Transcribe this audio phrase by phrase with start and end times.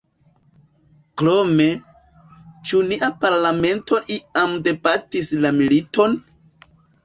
[1.21, 1.67] Krome:
[2.71, 6.21] ĉu nia parlamento iam debatis la militon?